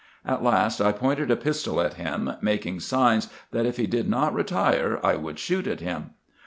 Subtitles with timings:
[0.25, 4.33] At last I pointed a pistol at him, making signs, that, if he did not
[4.33, 6.15] retire, I would shoot at him.